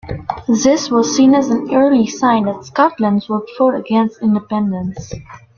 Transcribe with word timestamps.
This 0.47 0.89
was 0.89 1.15
seen 1.15 1.35
as 1.35 1.51
an 1.51 1.75
early 1.75 2.07
sign 2.07 2.45
that 2.45 2.65
Scotland 2.65 3.23
would 3.29 3.47
vote 3.59 3.75
against 3.75 4.19
independence. 4.23 5.13